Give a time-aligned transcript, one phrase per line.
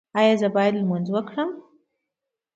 [0.19, 1.49] ایا زه باید لمونځ وکړم؟